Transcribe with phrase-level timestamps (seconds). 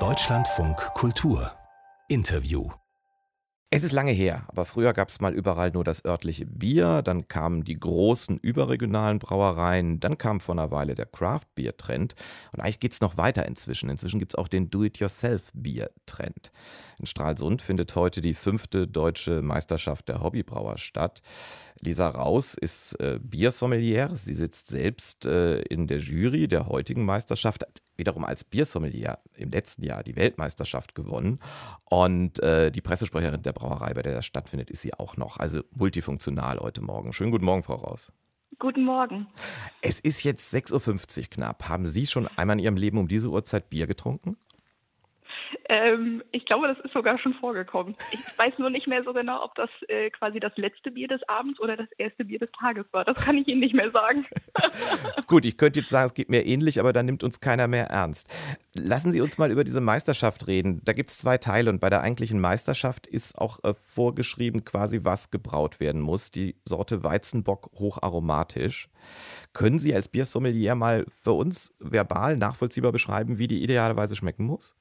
[0.00, 1.52] Deutschlandfunk Kultur
[2.08, 2.68] Interview
[3.76, 7.26] es ist lange her, aber früher gab es mal überall nur das örtliche Bier, dann
[7.26, 12.14] kamen die großen überregionalen Brauereien, dann kam vor einer Weile der Craft-Bier-Trend
[12.52, 13.90] und eigentlich geht es noch weiter inzwischen.
[13.90, 16.52] Inzwischen gibt es auch den Do-it-yourself-Bier-Trend.
[17.00, 21.20] In Stralsund findet heute die fünfte deutsche Meisterschaft der Hobbybrauer statt.
[21.80, 27.64] Lisa Raus ist äh, Biersommelier, sie sitzt selbst äh, in der Jury der heutigen Meisterschaft,
[27.96, 31.40] wiederum als Biersommelier im letzten Jahr die Weltmeisterschaft gewonnen.
[31.90, 35.38] Und äh, die Pressesprecherin der Brauerei, bei der das stattfindet, ist sie auch noch.
[35.38, 37.12] Also multifunktional heute Morgen.
[37.12, 38.12] Schönen guten Morgen, Frau Raus.
[38.58, 39.26] Guten Morgen.
[39.82, 41.68] Es ist jetzt 6.50 Uhr knapp.
[41.68, 44.36] Haben Sie schon einmal in Ihrem Leben um diese Uhrzeit Bier getrunken?
[45.68, 47.96] Ähm, ich glaube, das ist sogar schon vorgekommen.
[48.12, 51.26] Ich weiß nur nicht mehr so genau, ob das äh, quasi das letzte Bier des
[51.28, 53.04] Abends oder das erste Bier des Tages war.
[53.04, 54.26] Das kann ich Ihnen nicht mehr sagen.
[55.26, 57.86] Gut, ich könnte jetzt sagen, es geht mir ähnlich, aber da nimmt uns keiner mehr
[57.86, 58.28] ernst.
[58.74, 60.82] Lassen Sie uns mal über diese Meisterschaft reden.
[60.84, 65.00] Da gibt es zwei Teile und bei der eigentlichen Meisterschaft ist auch äh, vorgeschrieben, quasi
[65.02, 66.30] was gebraut werden muss.
[66.30, 68.88] Die Sorte Weizenbock hocharomatisch.
[69.52, 74.74] Können Sie als Biersommelier mal für uns verbal nachvollziehbar beschreiben, wie die idealerweise schmecken muss?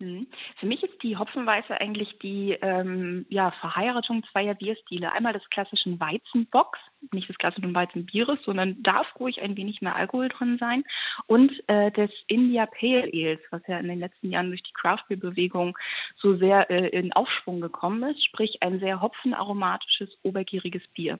[0.00, 0.26] Mhm.
[0.58, 5.12] Für mich ist die Hopfenweiße eigentlich die ähm, ja, Verheiratung zweier Bierstile.
[5.12, 6.78] Einmal des klassischen Weizenbocks,
[7.12, 10.84] nicht des klassischen Weizenbieres, sondern darf ruhig ein wenig mehr Alkohol drin sein.
[11.26, 15.04] Und äh, des India Pale Ales, was ja in den letzten Jahren durch die Craft
[15.08, 15.76] Beer Bewegung
[16.16, 21.18] so sehr äh, in Aufschwung gekommen ist, sprich ein sehr hopfenaromatisches, obergieriges Bier.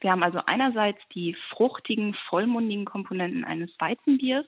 [0.00, 4.46] Wir haben also einerseits die fruchtigen, vollmundigen Komponenten eines Weizenbiers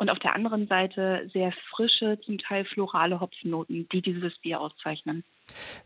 [0.00, 5.24] und auf der anderen Seite sehr frische, zum Teil florale Hopfennoten, die dieses Bier auszeichnen.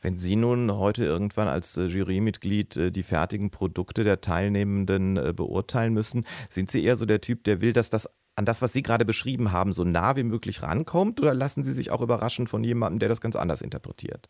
[0.01, 5.33] Wenn Sie nun heute irgendwann als äh, Jurymitglied äh, die fertigen Produkte der Teilnehmenden äh,
[5.35, 8.73] beurteilen müssen, sind Sie eher so der Typ, der will, dass das an das, was
[8.73, 11.21] Sie gerade beschrieben haben, so nah wie möglich rankommt?
[11.21, 14.29] Oder lassen Sie sich auch überraschen von jemandem, der das ganz anders interpretiert?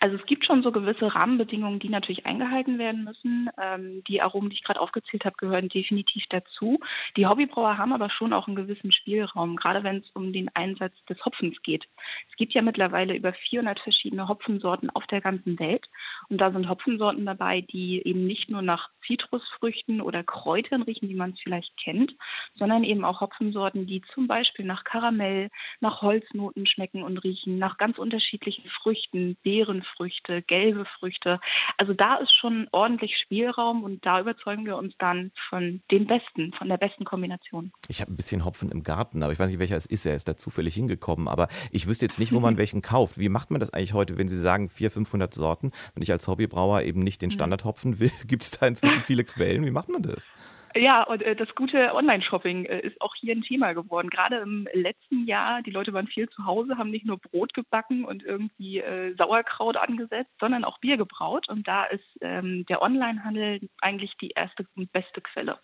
[0.00, 3.50] Also es gibt schon so gewisse Rahmenbedingungen, die natürlich eingehalten werden müssen.
[3.60, 6.80] Ähm, die Aromen, die ich gerade aufgezählt habe, gehören definitiv dazu.
[7.16, 10.94] Die Hobbybrauer haben aber schon auch einen gewissen Spielraum, gerade wenn es um den Einsatz
[11.08, 11.84] des Hopfens geht.
[12.30, 15.86] Es gibt ja mittlerweile über 400 verschiedene Hopfensorten auf der ganzen Welt.
[16.32, 21.14] Und da sind Hopfensorten dabei, die eben nicht nur nach Zitrusfrüchten oder Kräutern riechen, wie
[21.14, 22.10] man es vielleicht kennt,
[22.54, 25.50] sondern eben auch Hopfensorten, die zum Beispiel nach Karamell,
[25.80, 31.38] nach Holznoten schmecken und riechen, nach ganz unterschiedlichen Früchten, Beerenfrüchte, gelbe Früchte.
[31.76, 36.54] Also da ist schon ordentlich Spielraum und da überzeugen wir uns dann von den besten,
[36.54, 37.72] von der besten Kombination.
[37.88, 40.06] Ich habe ein bisschen Hopfen im Garten, aber ich weiß nicht, welcher es ist.
[40.06, 43.18] Er ist da zufällig hingekommen, aber ich wüsste jetzt nicht, wo man welchen kauft.
[43.18, 45.72] Wie macht man das eigentlich heute, wenn Sie sagen 400, 500 Sorten?
[45.94, 47.34] Wenn ich als Hobbybrauer eben nicht den hm.
[47.34, 49.64] Standardhopfen will, gibt es da inzwischen viele Quellen.
[49.64, 50.28] Wie macht man das?
[50.74, 54.08] Ja, und äh, das gute Online-Shopping äh, ist auch hier ein Thema geworden.
[54.08, 58.04] Gerade im letzten Jahr, die Leute waren viel zu Hause, haben nicht nur Brot gebacken
[58.04, 61.48] und irgendwie äh, Sauerkraut angesetzt, sondern auch Bier gebraut.
[61.48, 65.58] Und da ist ähm, der Online-Handel eigentlich die erste und beste Quelle.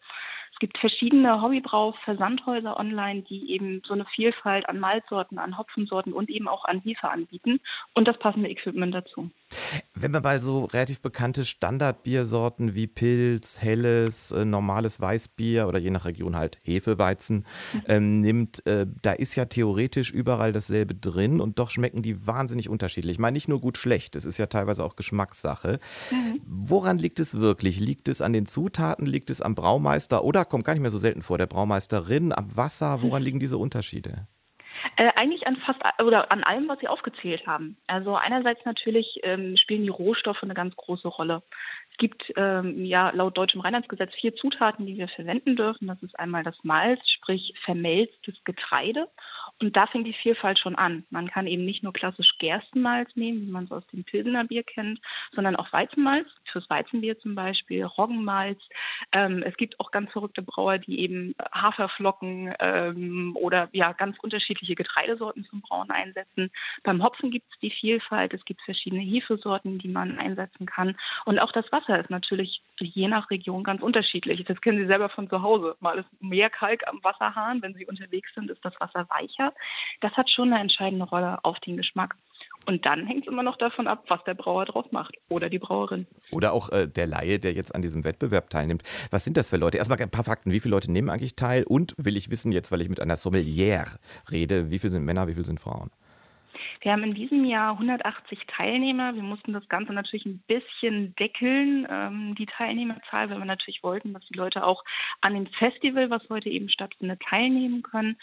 [0.59, 6.29] Es gibt verschiedene Hobbybrau-Versandhäuser online, die eben so eine Vielfalt an Malzsorten, an Hopfensorten und
[6.31, 7.61] eben auch an Hefe anbieten
[7.95, 9.31] und das passende Equipment dazu.
[9.95, 15.91] Wenn man mal so relativ bekannte Standardbiersorten wie Pilz, Helles, äh, normales Weißbier oder je
[15.91, 17.47] nach Region halt Hefeweizen
[17.87, 22.69] ähm, nimmt, äh, da ist ja theoretisch überall dasselbe drin und doch schmecken die wahnsinnig
[22.69, 23.13] unterschiedlich.
[23.13, 25.79] Ich meine nicht nur gut schlecht, es ist ja teilweise auch Geschmackssache.
[26.11, 26.41] Mhm.
[26.45, 27.79] Woran liegt es wirklich?
[27.79, 30.98] Liegt es an den Zutaten, liegt es am Braumeister oder kommt gar nicht mehr so
[30.98, 33.03] selten vor, der Braumeisterin, am Wasser.
[33.03, 34.26] Woran liegen diese Unterschiede?
[34.97, 37.76] Äh, eigentlich an fast oder an allem, was Sie aufgezählt haben.
[37.86, 41.42] Also einerseits natürlich ähm, spielen die Rohstoffe eine ganz große Rolle.
[41.92, 45.86] Es gibt ähm, ja laut deutschem Reinheitsgesetz vier Zutaten, die wir verwenden dürfen.
[45.88, 49.09] Das ist einmal das Malz, sprich vermelztes Getreide
[49.61, 51.05] und da fängt die Vielfalt schon an.
[51.11, 54.63] Man kann eben nicht nur klassisch Gerstenmalz nehmen, wie man es aus dem Pilsener Bier
[54.63, 55.01] kennt,
[55.35, 58.61] sondern auch Weizenmalz, fürs Weizenbier zum Beispiel, Roggenmalz.
[59.13, 64.77] Ähm, es gibt auch ganz verrückte Brauer, die eben Haferflocken ähm, oder ja ganz unterschiedliche
[64.77, 66.51] Getreidesorten zum Brauen einsetzen.
[66.84, 70.97] Beim Hopfen gibt es die Vielfalt, es gibt verschiedene Hefesorten, die man einsetzen kann.
[71.25, 74.45] Und auch das Wasser ist natürlich je nach Region ganz unterschiedlich.
[74.45, 75.77] Das kennen Sie selber von zu Hause.
[75.80, 79.53] Mal ist mehr Kalk am Wasserhahn, wenn Sie unterwegs sind, ist das Wasser weicher
[80.01, 82.16] das hat schon eine entscheidende Rolle auf den Geschmack.
[82.66, 85.59] Und dann hängt es immer noch davon ab, was der Brauer draus macht oder die
[85.59, 86.07] Brauerin.
[86.33, 88.83] Oder auch äh, der Laie, der jetzt an diesem Wettbewerb teilnimmt.
[89.10, 89.78] Was sind das für Leute?
[89.78, 90.53] Erstmal ein paar Fakten.
[90.53, 91.65] Wie viele Leute nehmen eigentlich teil?
[91.65, 93.84] Und will ich wissen jetzt, weil ich mit einer Sommelier
[94.30, 95.91] rede, wie viele sind Männer, wie viele sind Frauen?
[96.80, 99.15] Wir haben in diesem Jahr 180 Teilnehmer.
[99.15, 104.15] Wir mussten das Ganze natürlich ein bisschen deckeln, ähm, die Teilnehmerzahl, weil wir natürlich wollten,
[104.15, 104.84] dass die Leute auch
[105.21, 108.16] an dem Festival, was heute eben stattfindet, teilnehmen können.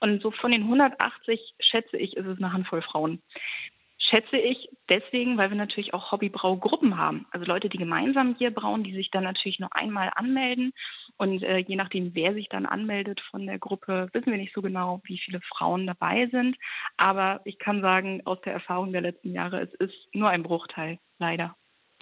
[0.00, 3.20] Und so von den 180 schätze ich, ist es eine Handvoll Frauen
[4.10, 7.26] schätze ich deswegen, weil wir natürlich auch Hobbybraugruppen haben.
[7.30, 10.72] Also Leute, die gemeinsam Bier brauen, die sich dann natürlich nur einmal anmelden.
[11.16, 14.62] Und äh, je nachdem, wer sich dann anmeldet von der Gruppe, wissen wir nicht so
[14.62, 16.56] genau, wie viele Frauen dabei sind.
[16.96, 20.98] Aber ich kann sagen, aus der Erfahrung der letzten Jahre, es ist nur ein Bruchteil,
[21.18, 21.56] leider.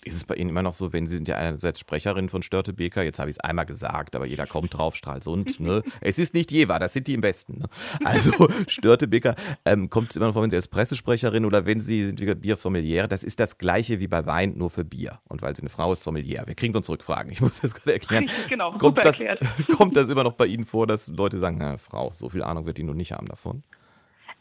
[0.08, 3.02] Ist es bei Ihnen immer noch so, wenn Sie sind ja einerseits Sprecherin von Störtebeker,
[3.02, 5.82] jetzt habe ich es einmal gesagt, aber jeder kommt drauf, Stralsund, ne?
[6.00, 7.58] Es ist nicht Jever, das sind die im Westen.
[7.58, 7.66] Ne?
[8.04, 8.32] Also
[8.68, 9.34] Störtebeker,
[9.64, 12.34] ähm, kommt es immer noch vor, wenn Sie als Pressesprecherin oder wenn Sie sind wie
[12.34, 15.20] Biersommelier, das ist das gleiche wie bei Wein, nur für Bier.
[15.28, 16.44] Und weil Sie eine Frau ist, Sommelier.
[16.46, 18.30] Wir kriegen sonst Rückfragen, ich muss das gerade erklären.
[18.48, 19.22] Genau, kommt das,
[19.76, 22.66] kommt das immer noch bei Ihnen vor, dass Leute sagen, na, Frau, so viel Ahnung
[22.66, 23.62] wird die nur nicht haben davon?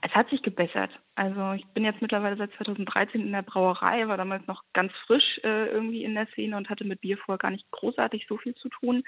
[0.01, 0.91] Es hat sich gebessert.
[1.17, 5.39] Also ich bin jetzt mittlerweile seit 2013 in der Brauerei, war damals noch ganz frisch
[5.43, 8.53] äh, irgendwie in der Szene und hatte mit Bier vorher gar nicht großartig so viel
[8.53, 9.03] zu tun.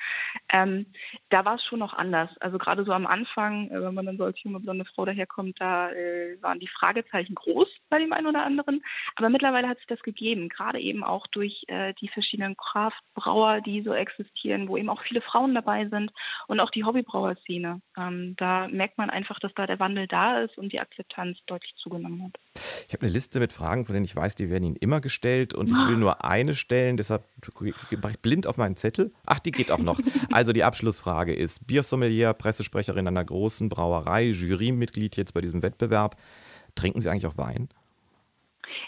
[0.51, 0.87] Ähm,
[1.29, 2.31] da war es schon noch anders.
[2.39, 5.61] Also gerade so am Anfang, äh, wenn man dann so als junge blonde Frau daherkommt,
[5.61, 8.81] da äh, waren die Fragezeichen groß bei dem einen oder anderen.
[9.15, 13.83] Aber mittlerweile hat sich das gegeben, gerade eben auch durch äh, die verschiedenen Kraftbrauer, die
[13.83, 16.11] so existieren, wo eben auch viele Frauen dabei sind
[16.47, 17.81] und auch die Hobbybrauerszene.
[17.99, 21.75] Ähm, da merkt man einfach, dass da der Wandel da ist und die Akzeptanz deutlich
[21.75, 22.39] zugenommen zugenommen hat.
[22.87, 25.53] Ich habe eine Liste mit Fragen, von denen ich weiß, die werden Ihnen immer gestellt
[25.53, 27.23] und ich will nur eine stellen, deshalb
[28.01, 29.11] mache ich blind auf meinen Zettel.
[29.25, 29.99] Ach, die geht auch noch.
[30.31, 36.15] Also die Abschlussfrage ist, Biersommelier, Pressesprecherin einer großen Brauerei, Jurymitglied jetzt bei diesem Wettbewerb.
[36.75, 37.69] Trinken Sie eigentlich auch Wein?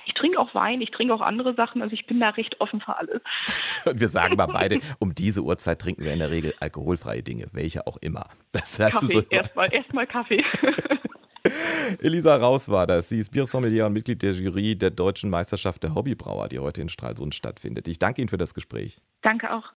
[0.05, 2.81] Ich trinke auch Wein, ich trinke auch andere Sachen, also ich bin da recht offen
[2.81, 3.21] für alles.
[3.93, 7.87] Wir sagen mal beide, um diese Uhrzeit trinken wir in der Regel alkoholfreie Dinge, welche
[7.87, 8.25] auch immer.
[8.51, 10.43] Das Kaffee, so erstmal erst Kaffee.
[11.99, 13.09] Elisa Raus war das.
[13.09, 16.89] Sie ist Biersommelier und Mitglied der Jury der Deutschen Meisterschaft der Hobbybrauer, die heute in
[16.89, 17.87] Stralsund stattfindet.
[17.87, 18.99] Ich danke Ihnen für das Gespräch.
[19.21, 19.73] Danke auch.